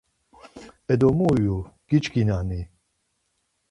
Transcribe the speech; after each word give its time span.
Edo, 0.93 1.07
mu 1.17 1.27
ivu 1.37 1.57
giçkinani? 1.87 2.61